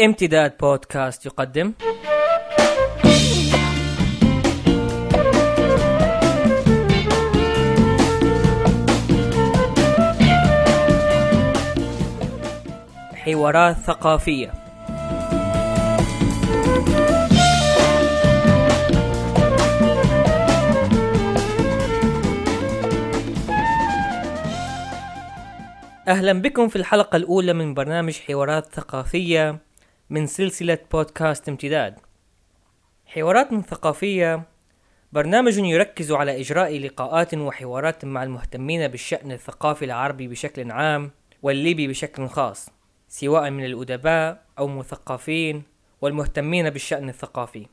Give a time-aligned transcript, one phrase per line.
[0.00, 1.72] امتداد بودكاست يقدم.
[13.14, 14.52] حوارات ثقافية.
[26.08, 29.67] أهلا بكم في الحلقة الأولى من برنامج حوارات ثقافية.
[30.10, 31.98] من سلسلة بودكاست امتداد.
[33.06, 34.42] حوارات ثقافية
[35.12, 41.10] برنامج يركز على إجراء لقاءات وحوارات مع المهتمين بالشأن الثقافي العربي بشكل عام
[41.42, 42.70] والليبي بشكل خاص،
[43.08, 45.62] سواء من الأدباء أو مثقفين
[46.00, 47.66] والمهتمين بالشأن الثقافي.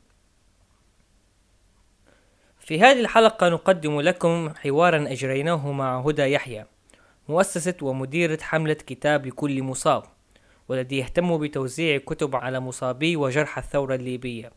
[2.59, 6.65] في هذه الحلقة نقدم لكم حوارا أجريناه مع هدى يحيى
[7.29, 10.14] مؤسسة ومديرة حملة كتاب لكل مصاب
[10.69, 14.51] والذي يهتم بتوزيع كتب على مصابي وجرحى الثورة الليبية.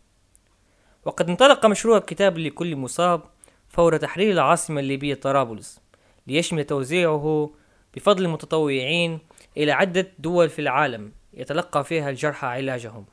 [1.05, 3.23] وقد انطلق مشروع كتاب لكل مصاب
[3.69, 5.81] فور تحرير العاصمة الليبية طرابلس
[6.27, 7.51] ليشمل توزيعه
[7.95, 9.19] بفضل المتطوعين
[9.57, 13.05] إلى عدة دول في العالم يتلقى فيها الجرحى علاجهم.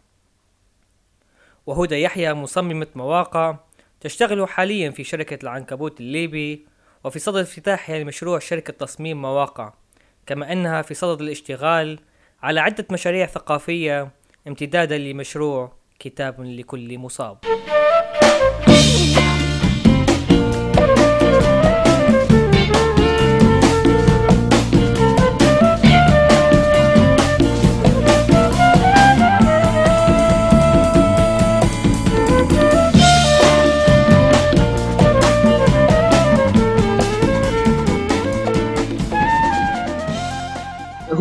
[1.65, 3.57] وهدى يحيى مصممة مواقع
[3.99, 6.65] تشتغل حاليا في شركة العنكبوت الليبي
[7.03, 9.73] وفي صدد افتتاحها لمشروع شركة تصميم مواقع
[10.25, 11.99] كما أنها في صدد الاشتغال
[12.45, 14.11] على عدة مشاريع ثقافية
[14.47, 17.37] امتدادا لمشروع كتاب لكل مصاب.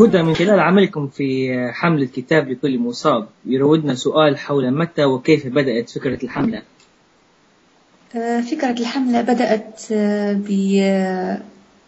[0.04, 5.90] هدى من خلال عملكم في حملة كتاب لكل مصاب يراودنا سؤال حول متى وكيف بدأت
[5.90, 6.62] فكرة الحملة.
[8.16, 11.40] آه، فكرة الحملة بدأت آه،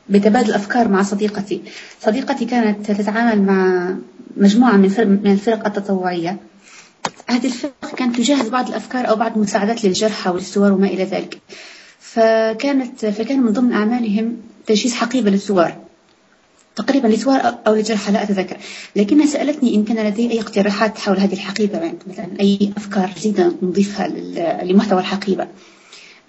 [0.08, 1.62] بتبادل أفكار مع صديقتي.
[2.00, 3.94] صديقتي كانت تتعامل مع
[4.36, 6.36] مجموعة من الفرق التطوعية.
[7.28, 11.38] هذه الفرق كانت تجهز بعض الأفكار أو بعض المساعدات للجرحى والثوار وما إلى ذلك.
[12.00, 14.36] فكانت فكان من ضمن أعمالهم
[14.66, 15.85] تجهيز حقيبة للثوار
[16.76, 18.56] تقريبا لثوار أو لجرحى لا أتذكر.
[18.96, 23.52] لكنها سألتني إن كان لدي أي اقتراحات حول هذه الحقيبة يعني مثلا أي أفكار جديدة
[23.62, 24.08] نضيفها
[24.64, 25.48] لمحتوى الحقيبة.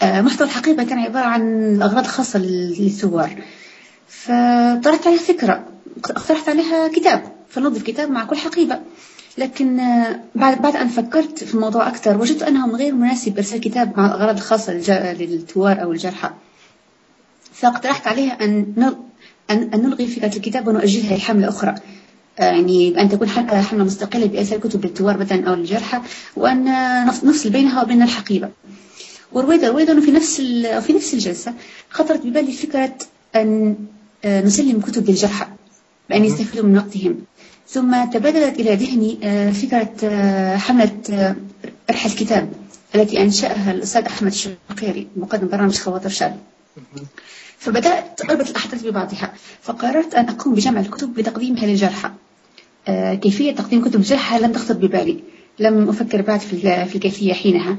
[0.02, 3.42] آه، محتوى الحقيبة كان عبارة عن الأغراض الخاصة للثوار
[4.08, 5.66] فطرحت عليها فكرة
[6.06, 8.80] اقترحت عليها كتاب فنضيف كتاب مع كل حقيبة.
[9.38, 13.98] لكن آه، بعد بعد أن فكرت في الموضوع أكثر وجدت أنه غير مناسب إرسال كتاب
[13.98, 14.74] مع الأغراض الخاصة
[15.14, 16.30] للثوار أو الجرحى.
[17.54, 18.74] فاقترحت عليها أن
[19.52, 21.76] أن, نلغي فكرة الكتاب ونؤجلها لحملة أخرى.
[22.40, 26.02] آه، يعني أن تكون حملة مستقلة بإرسال كتب للثوار مثلا أو للجرحى
[26.36, 26.66] وأن
[27.06, 28.50] نفصل بينها وبين الحقيبة.
[29.32, 30.42] ورويدا رويدا في نفس
[30.86, 31.54] في نفس الجلسة
[31.90, 32.96] خطرت ببالي فكرة
[33.36, 33.76] أن
[34.26, 35.46] آه، نسلم كتب للجرحى
[36.10, 37.16] بأن يستفيدوا من وقتهم.
[37.68, 39.90] ثم تبادلت إلى ذهني آه، فكرة
[40.58, 41.36] حملة
[41.92, 42.50] رح الكتاب
[42.96, 46.38] التي أنشأها الأستاذ أحمد الشقيري مقدم برنامج خواطر شاب
[47.58, 52.12] فبدأت أربط الأحداث ببعضها فقررت أن أقوم بجمع الكتب لتقديمها للجرحى
[52.88, 55.20] آه، كيفية تقديم كتب الجرحى لم تخطر ببالي
[55.60, 57.78] لم أفكر بعد في الكيفية حينها.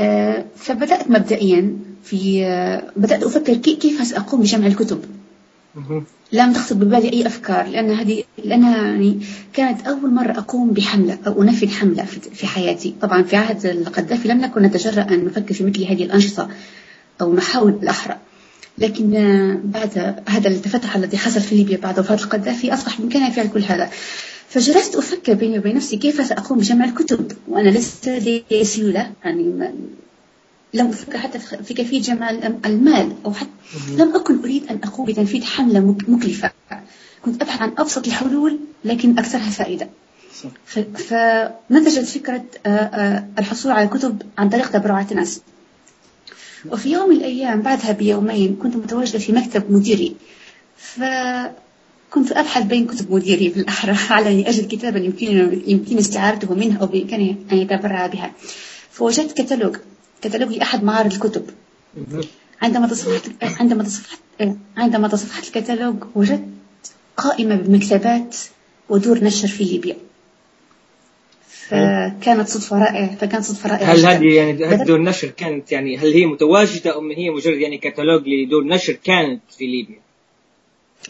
[0.00, 5.04] آه، فبدأت مبدئيا في آه، بدأت أفكر كيف سأقوم بجمع الكتب.
[6.32, 9.20] لم تخطر ببالي أي أفكار لأن هذه لأنها يعني
[9.52, 12.94] كانت أول مرة أقوم بحملة أو أنفذ حملة في حياتي.
[13.02, 16.48] طبعا في عهد القذافي لم نكن نتجرأ أن نفكر في مثل هذه الأنشطة
[17.20, 18.16] أو نحاول الأحرى.
[18.78, 19.10] لكن
[19.64, 23.90] بعد هذا التفتح الذي حصل في ليبيا بعد وفاة القذافي أصبح بإمكاني فعل كل هذا.
[24.48, 29.72] فجلست أفكر بيني وبين نفسي كيف سأقوم بجمع الكتب؟ وأنا لست لدي سيولة يعني
[30.74, 32.30] لم أفكر حتى في كيفية جمع
[32.66, 33.50] المال أو حتى
[33.96, 36.50] لم أكن أريد أن أقوم بتنفيذ حملة مكلفة.
[37.24, 39.88] كنت أبحث عن أبسط الحلول لكن أكثرها فائدة.
[40.94, 42.44] فنتجت فكرة
[43.38, 45.40] الحصول على كتب عن طريق تبرعات الناس.
[46.64, 50.16] وفي يوم من الأيام بعدها بيومين كنت متواجدة في مكتب مديري.
[50.76, 57.36] فكنت أبحث بين كتب مديري بالأحرى على أجد كتابا يمكن يمكن استعارته منه أو بإمكانه
[57.52, 58.32] أن يتبرع بها.
[58.90, 59.76] فوجدت كتالوج.
[60.22, 61.44] كتالوج لأحد معارض الكتب.
[62.62, 64.18] عندما تصفحت عندما تصفحت
[64.76, 66.48] عندما تصفحت الكتالوج وجدت
[67.16, 68.36] قائمة بمكتبات
[68.88, 69.96] ودور نشر في ليبيا.
[71.68, 76.26] فكانت صدفة رائعة فكانت صدفة رائعة هل هذه يعني دور نشر كانت يعني هل هي
[76.26, 80.00] متواجدة أم هي مجرد يعني كتالوج لدور نشر كانت في ليبيا؟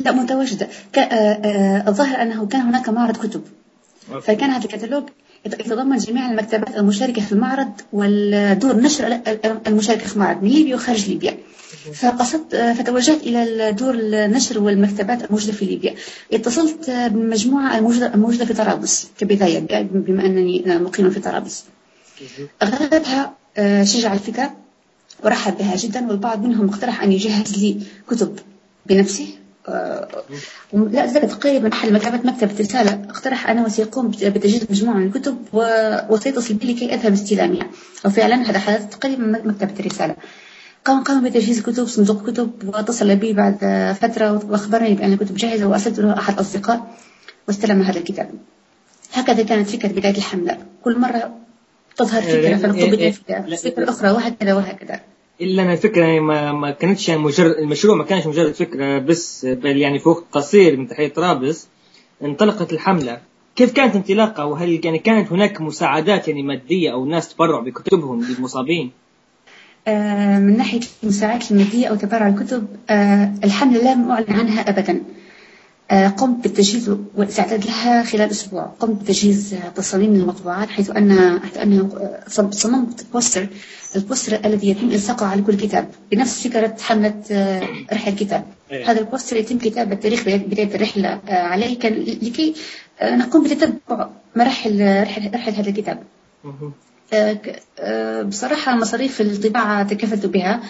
[0.01, 0.69] لا متواجدة.
[0.97, 3.43] آه، آه، الظاهر أنه كان هناك معرض كتب.
[4.23, 5.03] فكان هذا الكتالوج
[5.47, 9.21] يتضمن جميع المكتبات المشاركة في المعرض والدور نشر
[9.67, 11.36] المشاركة في المعرض من ليبيا وخارج ليبيا.
[11.95, 15.95] فقصدت فتوجهت إلى دور النشر والمكتبات الموجودة في ليبيا.
[16.33, 21.65] اتصلت بالمجموعة الموجودة, في طرابلس كبداية بما أنني مقيمة في طرابلس.
[22.63, 24.57] أغلبها آه، شجع الفكرة
[25.25, 27.81] ورحب بها جدا والبعض منهم اقترح أن يجهز لي
[28.11, 28.39] كتب
[28.87, 29.27] بنفسه.
[29.69, 30.09] آه،
[30.73, 33.03] لا زالت تقريبا محل مكتبة مكتبة رسالة.
[33.09, 35.37] اقترح أنا وسيقوم بتجهيز مجموعة من الكتب
[36.11, 37.71] وسيتصل بي لكي أذهب استلامها
[38.05, 40.17] وفعلا هذا حدث تقريبا مكتبة الرسالة
[40.87, 43.57] قام قام بتجهيز كتب صندوق كتب واتصل بي بعد
[44.01, 46.95] فترة وأخبرني بأن الكتب جاهزة وأرسلت له أحد الأصدقاء
[47.49, 48.31] واستلم هذا الكتاب.
[49.13, 50.59] هكذا كانت فكرة بداية الحملة.
[50.85, 51.31] كل مرة
[51.97, 55.01] تظهر فكرة إيه، إيه، إيه، فكرة أخرى وهكذا وهكذا.
[55.41, 59.47] إلا أن الفكرة يعني ما, ما كانتش يعني مجرد المشروع ما كانش مجرد فكرة بس
[59.47, 61.69] بل يعني في وقت قصير من تحية طرابلس
[62.23, 63.21] انطلقت الحملة.
[63.57, 68.91] كيف كانت انطلاقها وهل يعني كانت هناك مساعدات يعني مادية أو ناس تبرعوا بكتبهم للمصابين؟
[69.89, 75.03] آه من ناحية المساعدات المادية أو تبرع الكتب آه الحمله لم أعلن عنها ابدا.
[75.91, 78.63] آه، قمت بالتجهيز والاستعداد لها خلال أسبوع.
[78.63, 82.11] قمت بتجهيز تصاميم المطبوعات حيث أن حيث أنه
[82.51, 83.47] صممت بوستر
[83.97, 85.89] البوستر الذي يتم إلصاقه على كل كتاب.
[86.13, 87.15] بنفس فكرة حملة
[87.93, 88.91] رحلة الكتاب أيه.
[88.91, 91.79] هذا البوستر يتم كتابة تاريخ بداية الرحلة عليه.
[91.79, 92.55] كان لكي
[93.03, 96.03] نقوم بتتبع مراحل رحلة, رحلة هذا الكتاب.
[98.29, 100.61] بصراحة مصاريف الطباعة تكفلت بها.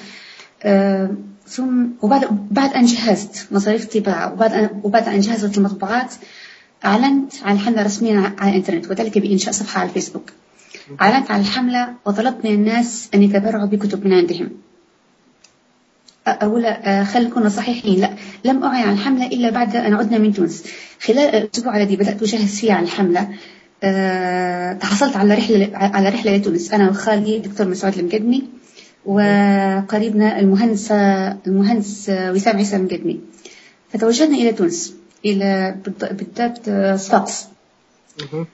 [1.48, 6.14] ثم وبعد بعد أن جهزت مصاريف الطباعة وبعد أن وبعد أن جهزت المطبوعات
[6.84, 10.30] أعلنت عن الحملة رسميا على الإنترنت وذلك بإنشاء صفحة على الفيسبوك.
[11.00, 14.50] أعلنت عن الحملة وطلبت من الناس أن يتبرعوا بكتب من عندهم.
[16.28, 18.10] أولا خلينا نكون صحيحين لا
[18.44, 20.64] لم أعلن عن الحملة إلا بعد أن عدنا من تونس.
[21.00, 23.28] خلال الأسبوع الذي بدأت أجهز فيه عن الحملة
[24.80, 26.72] تحصلت على رحلة على رحلة لتونس.
[26.72, 28.42] أنا وخالي دكتور مسعود المقدمي
[29.06, 30.92] وقريبنا المهندس
[31.46, 33.20] المهندس وسام عيسى المقدمي.
[33.92, 34.94] فتوجهنا إلى تونس
[35.24, 35.76] إلى
[36.10, 36.60] بالضبط
[37.00, 37.44] صفاقس.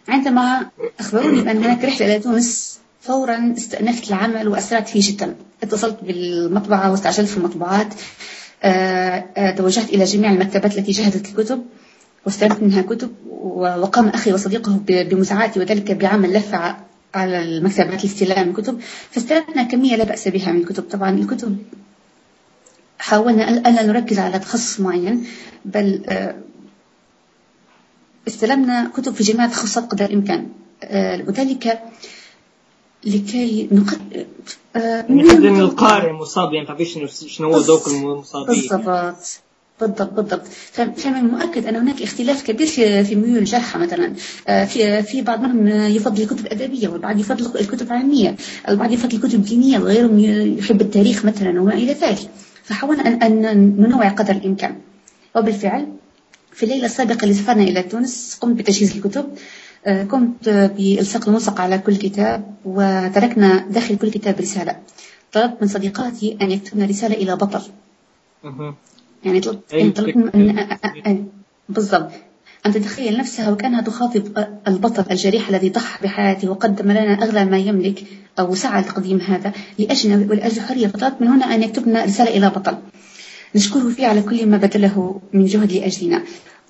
[0.09, 0.67] عندما
[1.01, 5.35] أخبروني بأن هناك رحلة إلى تونس فورا استأنفت العمل وأسرعت فيه جدا.
[5.63, 7.95] اتصلت بالمطبعة واستعجلت في المطبوعات
[8.65, 11.65] آه، آه، توجهت إلى جميع المكتبات التي جهزت الكتب.
[12.27, 13.11] واستلمت منها كتب
[13.55, 16.77] وقام أخي وصديقه بمساعدتي وذلك بعمل لفة
[17.15, 18.81] على المكتبات لاستلام الكتب
[19.11, 21.57] فاستلمنا كمية لا بأس بها من الكتب طبعا الكتب
[22.99, 25.27] حاولنا ألا نركز على تخصص معين
[25.65, 26.35] بل آه،
[28.29, 30.49] استلمنا كتب في جميع التخصصات قدر الإمكان.
[30.85, 31.83] آه، وذلك
[33.05, 34.27] لكي نقد
[35.11, 38.47] نقدم يعني القارئ مصاب يعني تعرفيش شنو هو ذوق المصابين.
[38.47, 39.41] بالضبط.
[39.81, 40.47] بالضبط بالضبط.
[40.47, 44.13] فمن المؤكد أن هناك اختلاف كبير في في ميول الجرحى مثلا.
[44.49, 48.37] آه، في في بعض منهم يفضل الكتب الأدبية والبعض يفضل الكتب العلمية
[48.69, 50.19] البعض يفضل الكتب الدينية وغيرهم
[50.59, 52.31] يحب التاريخ مثلا وما إلى ذلك.
[52.65, 54.77] فحاولنا أن أن ننوع قدر الإمكان.
[55.37, 55.87] وبالفعل
[56.53, 59.25] في الليلة السابقة اللي سافرنا إلى تونس قمت بتجهيز الكتب.
[59.87, 64.77] آه، قمت بإلصاق الملصق على كل كتاب وتركنا داخل كل كتاب رسالة.
[65.33, 67.63] طلبت من صديقاتي أن يكتبن رسالة إلى بطل.
[69.25, 70.35] يعني طلبت
[71.07, 71.27] أن
[71.69, 72.11] بالضبط.
[72.67, 78.05] أن تتخيل نفسها وكأنها تخاطب البطل الجريح الذي ضحى بحياته وقدم لنا أغلى ما يملك
[78.39, 82.77] أو سعى لتقديم هذا لأجلنا ولأجل الحرية فطلبت من هنا أن يكتبنا رسالة إلى بطل
[83.55, 86.23] نشكره فيه على كل ما بذله من جهد لأجلنا.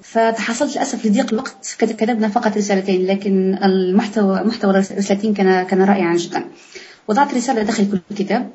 [0.03, 6.45] فتحصلت للأسف لضيق الوقت كتبنا فقط رسالتين لكن المحتوى محتوى الرسالتين كان كان رائعا جدا.
[7.09, 8.51] وضعت رسالة داخل كل كتاب.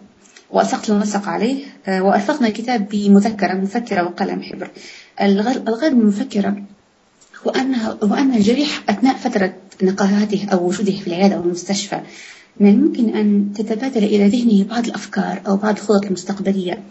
[0.52, 4.70] وألصقت المنسق عليه آه، وأرفقنا الكتاب بمذكرة مفكرة وقلم حبر.
[5.22, 6.64] الغرض من المفكرة
[7.48, 7.52] هو
[8.04, 12.00] هو أن الجريح أثناء فترة نقاهاته أو وجوده في العيادة أو المستشفى
[12.60, 16.84] من الممكن أن تتبادل إلى ذهنه بعض الأفكار أو بعض الخطط المستقبلية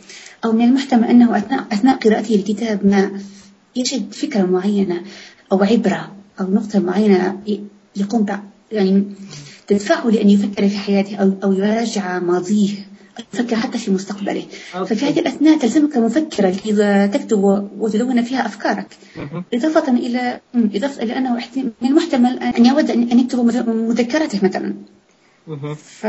[0.45, 3.11] أو من المحتمل أنه أثناء, أثناء قراءته لكتاب ما
[3.77, 5.03] يجد فكرة معينة
[5.53, 7.39] أو عبرة أو نقطة معينة
[7.97, 8.27] يقوم
[8.73, 9.05] يعني
[9.67, 12.71] تدفعه لأن يفكر في حياته أو, أو يراجع ماضيه.
[13.35, 14.47] يفكر حتى في مستقبله.
[14.73, 18.87] ففي هذه الأثناء تلزمك مفكرة إذا تكتب وتدون فيها أفكارك.
[19.55, 24.75] إضافة إلى إضافة إلى أنه من المحتمل أن يود أن يكتب مذكراته مثلا.
[25.77, 26.05] ف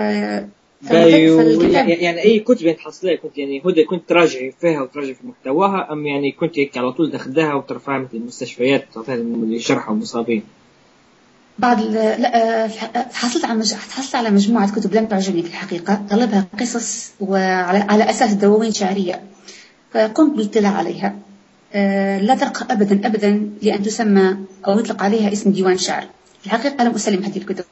[0.84, 6.06] يعني أي كتب يعني تحصليها كنت يعني هدى كنت تراجعي فيها وتراجعي في محتواها أم
[6.06, 10.44] يعني كنت هيك على طول تاخذها وترفعها مثل المستشفيات وتعطيها للجرحى والمصابين؟
[11.60, 12.68] بعض لا
[13.14, 13.74] حصلت على مج...
[13.74, 19.22] حصلت على مجموعة كتب لم تعجبني في الحقيقة أغلبها قصص وعلى على أساس دواوين شعرية.
[19.94, 21.16] فقمت بالاطلاع عليها.
[21.74, 24.38] آه، لا ترقى أبدا أبدا لأن تسمى
[24.68, 26.02] أو يطلق عليها اسم ديوان شعر.
[26.40, 27.66] في الحقيقة لم أسلم هذه الكتب.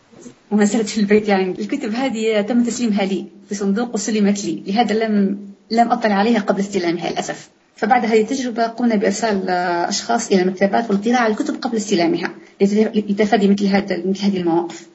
[0.51, 1.51] وما زالت في البيت يعني.
[1.60, 4.63] الكتب هذه تم تسليمها لي في صندوق وسلمت لي.
[4.68, 5.39] لهذا لم
[5.72, 7.50] لم أطلع عليها قبل استلامها للأسف.
[7.75, 9.50] فبعد هذه التجربة قمنا بإرسال
[9.89, 14.88] أشخاص إلى المكتبات والاطلاع على الكتب قبل استلامها لتفادي مثل هذا مثل هذه المواقف.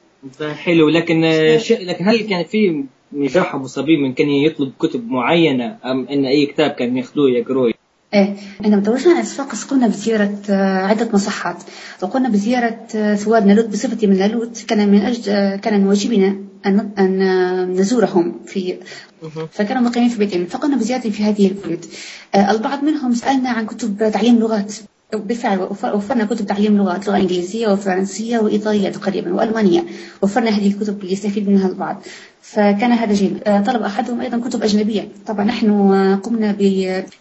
[0.53, 0.89] حلو.
[0.89, 1.21] لكن
[1.81, 2.83] لكن هل كان في
[3.13, 7.73] جرحى مصابين من كان يطلب كتب معينة أم أن أي كتاب كان ياخذوه يقروه
[8.13, 11.63] إيه عندما تواجدنا على صفاقس قمنا بزيارة آه، عدة مصحات.
[12.03, 16.50] وقمنا بزيارة آه، ثواب نالوت بصفتي من نالوت كان من أجل آه، كان من واجبنا
[16.65, 18.77] أن أن نزورهم في
[19.51, 20.45] فكانوا مقيمين في بيتهم.
[20.45, 21.87] فقمنا بزيارتهم في هذه البيوت.
[22.35, 24.73] البعض منهم سألنا عن كتب تعليم لغات.
[25.13, 25.59] بالفعل
[25.93, 29.83] وفرنا كتب تعليم لغات لغة إنجليزية وفرنسية وإيطالية تقريبا وألمانية.
[30.21, 32.01] وفرنا هذه الكتب اللي يستفيد منها البعض.
[32.41, 35.07] فكان هذا جيد آه، طلب أحدهم أيضا كتب أجنبية.
[35.27, 36.55] طبعا نحن آه، قمنا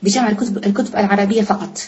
[0.02, 1.78] بجمع الكتب الكتب العربية فقط.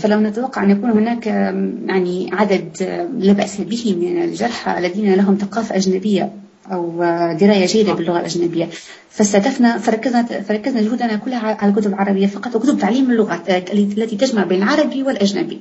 [0.00, 5.34] فلو نتوقع أن يكون هناك يعني عدد آه، لا بأس به من الجرحى الذين لهم
[5.36, 6.32] ثقافة أجنبية.
[6.72, 6.96] أو
[7.40, 8.68] دراية جيدة باللغة الأجنبية.
[9.10, 14.62] فاستهدفنا فركزنا فركزنا جهودنا كلها على الكتب العربية فقط وكتب تعليم اللغات التي تجمع بين
[14.62, 15.60] العربي والأجنبي.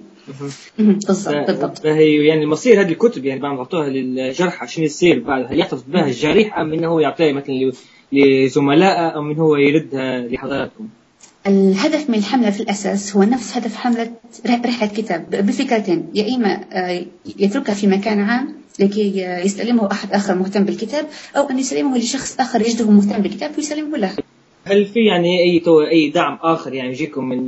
[0.80, 1.78] بالضبط بالضبط.
[1.78, 5.84] فهي يعني مصير هذه الكتب يعني بعد ما اعطوها للجرحى شنو يصير بعد هل يحتفظ
[5.88, 7.72] بها الجريح أم إنه يعطيها مثلا
[8.12, 10.88] لزملائه أم إنه هو يردها لحضراتكم؟
[11.48, 14.12] الهدف من الحملة في الأساس هو نفس هدف حملة
[14.46, 15.30] رحلة كتاب.
[15.30, 16.10] بفكرتين.
[16.14, 17.06] يا إما آه،
[17.40, 21.06] يتركها في مكان عام لكي يستلمه أحد آخر مهتم بالكتاب
[21.38, 24.12] أو أن يسلمه لشخص آخر يجده مهتم بالكتاب ويسلمه له.
[24.66, 27.48] هل في يعني أي أي دعم آخر يعني يجيكم من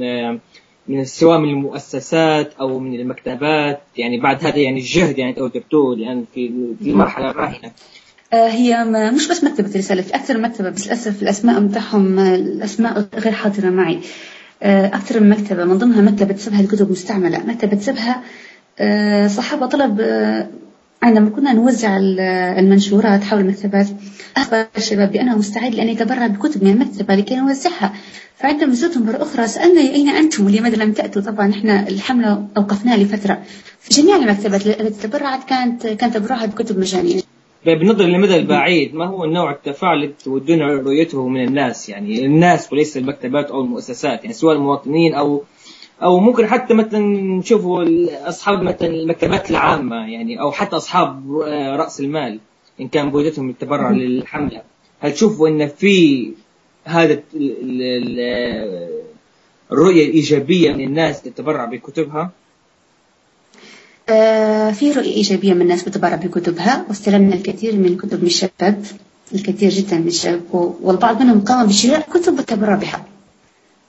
[0.87, 6.25] من سواء من المؤسسات أو من المكتبات؟ يعني بعد هذا يعني الجهد يعني اوجدتوه لأن
[6.33, 6.51] في
[6.83, 7.71] في المرحله الراهنه
[8.33, 8.83] آه، هي
[9.15, 13.99] مش بس مكتبة رسالة في أكثر مكتبة بس للأسف الأسماء متاعهم الأسماء غير حاضرة معي.
[14.63, 18.23] آه، أكثر من مكتبة من ضمنها مكتبة سبها الكتب مستعملة مكتبة سبها
[18.79, 20.01] آه، صحابة طلب
[21.03, 21.97] عندما كنا نوزع
[22.59, 23.87] المنشورات حول المكتبات
[24.37, 27.93] أخبر الشباب بأنه مستعد لأن يتبرع بكتب من المكتبة لكي نوزعها.
[28.37, 33.41] فعندما زرتهم مرة أخرى سألنا أين أنتم؟ ولماذا لم تأتوا؟ طبعا إحنا الحملة أوقفناها لفترة.
[33.79, 37.21] في جميع المكتبات التي تبرعت كانت كانت تبرعها بكتب مجانية.
[37.65, 42.97] بالنظر للمدى البعيد ما هو النوع التفاعل اللي تودون رؤيته من الناس؟ يعني الناس وليس
[42.97, 45.43] المكتبات أو المؤسسات يعني سواء المواطنين أو
[46.01, 46.99] أو ممكن حتى مثلا
[47.39, 47.85] نشوفوا
[48.29, 51.37] أصحاب مثلا المكتبات العامة يعني أو حتى أصحاب
[51.79, 52.39] رأس المال
[52.81, 54.61] إن كان بوجودهم التبرع للحملة.
[54.99, 56.31] هل تشوفوا إن في
[56.85, 57.19] هذا
[59.71, 62.31] الرؤيه الايجابيه من الناس تتبرع بكتبها؟
[64.09, 68.85] آه في رؤية إيجابية من الناس بتبرع بكتبها واستلمنا الكثير من الكتب من الشباب
[69.35, 70.41] الكثير جدا من الشباب
[70.81, 73.05] والبعض منهم قام بشراء كتب والتبرع بها.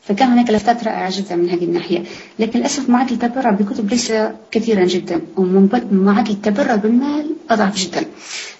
[0.08, 2.02] فكان هناك لفتات رائعة جدا من هذه الناحية.
[2.38, 4.12] لكن للأسف معدل التبرع بكتب ليس
[4.50, 8.04] كثيرا جدا ومعدل التبرع بالمال أضعف جدا.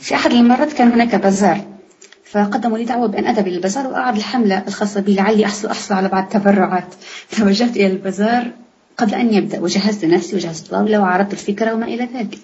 [0.00, 1.60] في أحد المرات كان هناك بازار
[2.24, 6.08] فقدموا لي دعوة بأن أذهب إلى البازار وأعرض الحملة الخاصة بي لعلي أحصل أحصل على
[6.08, 6.94] بعض التبرعات.
[7.38, 8.50] توجهت إلى البازار
[8.96, 12.38] قبل أن يبدأ وجهزت نفسي وجهزت طاولة وعرضت الفكرة وما إلى ذلك.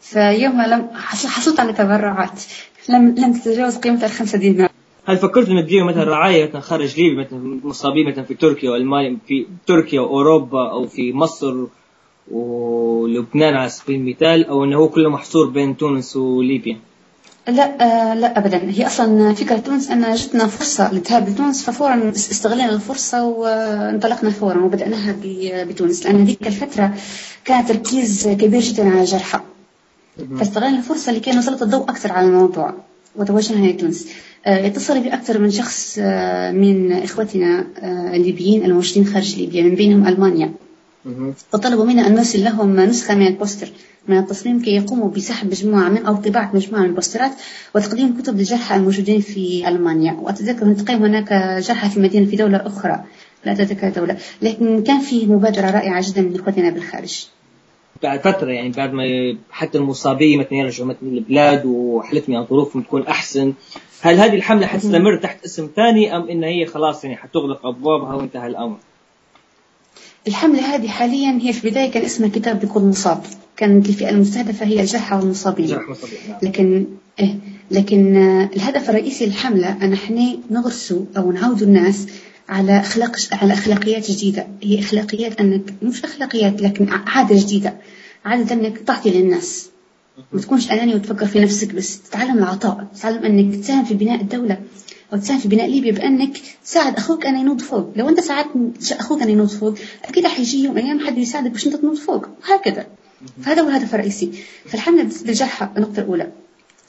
[0.00, 2.42] فيوم لم حصلت على تبرعات.
[2.88, 4.67] لم لم تتجاوز قيمتها الخمسة دينار.
[5.08, 9.16] هل فكرت ان تديروا مثلا رعاية مثلا خارج ليبيا مثلا مصابين مثلا في تركيا والمانيا
[9.26, 11.54] في تركيا واوروبا أو في مصر
[12.30, 16.78] ولبنان على سبيل المثال أو إنه هو كله محصور بين تونس وليبيا؟
[17.48, 18.70] لا آه لا ابدا.
[18.70, 25.16] هي أصلا فكرة تونس إن جتنا فرصة للذهاب لتونس ففورا استغلينا الفرصة وانطلقنا فورا وبدأناها
[25.64, 26.94] بتونس لأن ذيك الفترة
[27.44, 29.40] كان تركيز كبير جدا على الجرحى
[30.38, 32.74] فاستغلنا الفرصة لكي نسلط الضوء أكثر على الموضوع.
[33.18, 34.08] وتوجهنا لتونس
[34.46, 39.74] آه، اتصل بي أكثر من شخص آه، من إخوتنا آه، الليبيين الموجودين خارج ليبيا من
[39.74, 40.52] بينهم ألمانيا.
[41.54, 43.68] وطلبوا منا أن نرسل لهم نسخة من البوستر
[44.08, 47.30] من التصميم كي يقوموا بسحب مجموعة من أو طباعة مجموعة من البوسترات
[47.74, 50.12] وتقديم كتب للجرحى الموجودين في ألمانيا.
[50.12, 51.32] وأتذكر أن تقيم هناك
[51.62, 53.04] جرحى في مدينة في دولة أخرى.
[53.44, 54.16] لا أتذكر دولة.
[54.42, 57.28] لكن كان في مبادرة رائعة جدا من إخوتنا بالخارج.
[58.02, 59.04] بعد فترة يعني بعد ما
[59.50, 63.52] حتى المصابين مثلا يرجعوا مثلا البلاد وحلتهم يعني ظروفهم تكون أحسن
[64.00, 68.46] هل هذه الحملة حتستمر تحت اسم ثاني أم إن هي خلاص يعني حتغلق أبوابها وانتهى
[68.46, 68.76] الأمر؟
[70.28, 73.22] الحملة هذه حاليا هي في البداية كان اسمها كتاب لكل مصاب
[73.56, 75.96] كانت الفئة المستهدفة هي الجرحى والمصابين نعم.
[76.42, 76.86] لكن
[77.20, 77.38] إيه
[77.70, 78.16] لكن
[78.56, 82.06] الهدف الرئيسي للحملة أن إحنا نغرس أو نعود الناس
[82.48, 84.46] على أخلاق على أخلاقيات جديدة.
[84.62, 87.74] هي أخلاقيات أنك مش أخلاقيات لكن عادة جديدة.
[88.24, 89.68] عادة أنك تعطي للناس.
[90.32, 92.86] ما تكونش أناني وتفكر في نفسك بس تتعلم العطاء.
[92.96, 94.60] تتعلم أنك تساهم في بناء الدولة.
[95.12, 97.92] أو تساهم في بناء ليبيا بأنك تساعد أخوك أن ينوض فوق.
[97.96, 98.48] لو أنت ساعدت
[98.92, 99.74] أخوك أن ينوض فوق
[100.04, 102.26] أكيد راح يجي يوم أيام حد يساعدك باش أنت تنوض فوق.
[102.42, 102.86] وهكذا.
[103.42, 104.30] فهذا هو الهدف الرئيسي.
[104.66, 106.32] فالحملة بالنسبة للجرحى النقطة الأولى.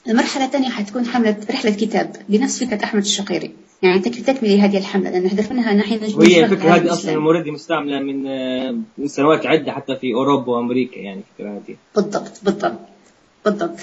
[0.08, 3.54] المرحلة الثانية حتكون حملة رحلة كتاب بنفس فكرة أحمد الشقيري.
[3.82, 8.24] يعني تكملة هذه الحملة؟ لأن هدف منها نحن وهي الفكرة هذه أصلا اوريدي مستعملة من
[8.98, 11.76] من سنوات عدة حتى في أوروبا وأمريكا يعني الفكرة هذه.
[11.96, 12.80] بالضبط بالضبط
[13.46, 13.80] بالضبط.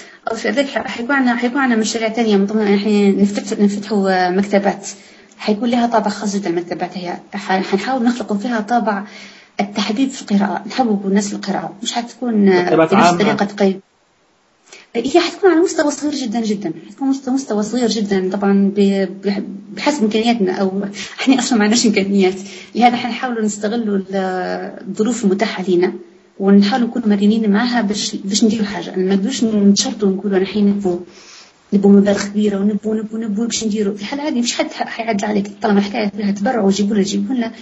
[0.74, 4.88] حيكون عندنا حيكون عندنا مشاريع ثانية من ضمنها نحن نفتح نفتحوا مكتبات.
[5.38, 9.04] حيكون لها طابع خاص جدا المكتبات هي حنحاول نخلق فيها طابع
[9.60, 11.74] التحبيب في القراءة نحبب الناس للقراءة.
[11.82, 13.80] مش حتكون بنفس طريقة قيد
[14.96, 16.72] هي حتكون على مستوى صغير جدا جدا.
[16.88, 18.72] حتكون مستوى مستوى صغير جدا طبعا
[19.76, 20.84] بحسب إمكانياتنا أو
[21.20, 22.34] إحنا أصلا ما عندناش إمكانيات.
[22.74, 25.92] لهذا حنحاول نستغلوا الظروف المتاحة لنا
[26.40, 28.96] ونحاول نكون مرنين معها باش باش نديروا حاجة.
[28.96, 30.98] ما نقدروش نتشرطوا نقولوا نحن نبوا
[31.72, 33.94] نبوا مبالغ كبيرة ونبوا نبوا نبوا باش نديروا.
[33.94, 35.46] في الحالة هذه مش حد حيعدل عليك.
[35.62, 37.52] طالما الحكاية فيها تبرع وجيبوا لنا جيبوا لنا.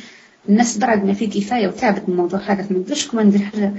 [0.48, 2.66] الناس بعد ما في كفاية وتعبت من الموضوع هذا.
[2.70, 3.72] ما نقدرش كمان ندير حاجة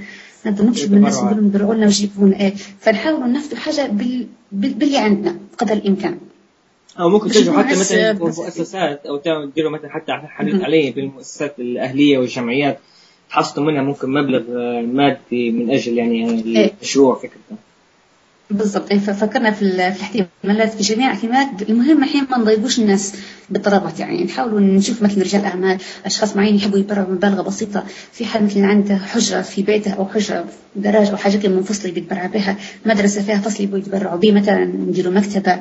[0.46, 2.40] نبدا نكتب من الناس نقول لهم درعوا لنا وجيبوا لنا.
[2.40, 4.26] إيه فنحاولوا نفتوا حاجة بال...
[4.52, 6.18] باللي عندنا قدر الإمكان.
[7.00, 12.78] أو ممكن تجوا حتى مثلا مؤسسات أو تديروا مثلا حتى عليه بالمؤسسات الأهلية والجمعيات
[13.30, 14.42] تحصلوا منها ممكن مبلغ
[14.80, 16.72] مادي من أجل يعني إيه.
[16.80, 17.56] المشروع فكرته
[18.50, 18.90] بالضبط.
[18.90, 21.48] إيه، ففكرنا في الاحتمالات في جميع الاحتمالات.
[21.68, 23.14] المهم الحين ما نضيقوش الناس
[23.50, 24.24] بالطلبات يعني.
[24.24, 27.84] نحاولوا نشوف مثل رجال أعمال أشخاص معين يحبوا يبرعوا مبالغ بسيطة.
[28.12, 32.26] في حال مثل عنده حجره في بيته أو حجره في جراج أو حاجة منفصله بيتبرع
[32.26, 35.60] بها مدرسة فيها فصل يبغوا يتبرعوا به مثلا نديروا مكتبة.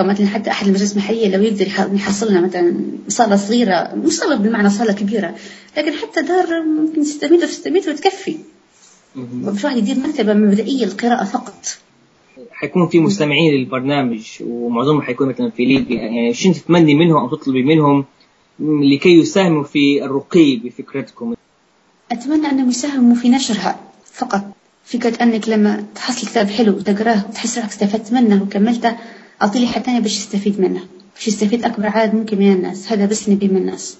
[0.00, 2.74] أو مثلا حتى أحد المجالس المحلية لو يقدر يحصل لنا مثلا
[3.08, 5.34] صالة صغيرة مش صالة بمعنى صالة كبيرة
[5.76, 8.36] لكن حتى دار ممكن 600 متر 600 متر وتكفي.
[9.16, 11.78] مش واحد يدير مكتبة مبدئية للقراءة فقط.
[12.52, 17.62] حيكون في مستمعين للبرنامج ومعظمهم حيكون مثلا في ليبيا يعني شو تتمني منهم أو تطلبي
[17.62, 18.04] منهم
[18.60, 21.34] لكي يساهموا في الرقي بفكرتكم؟
[22.12, 23.80] أتمنى أنهم يساهموا في نشرها
[24.12, 24.42] فقط.
[24.84, 28.96] فكرة أنك لما تحصل كتاب حلو وتقراه وتحس روحك استفدت منه وكملته
[29.44, 30.80] اعطي لي حد ثاني باش يستفيد منه
[31.14, 32.92] باش يستفيد أكبر عدد ممكن من الناس.
[32.92, 33.96] هذا بس نبي من الناس.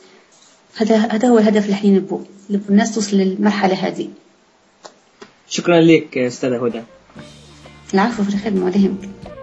[0.76, 4.09] هذا هذا هو الهدف اللي إحنا نبوه نبو الناس توصل للمرحلة هذه.
[5.48, 6.83] شكرا لك أستاذة هدى.
[7.94, 9.34] العفو في الخدمة ولا يهمك.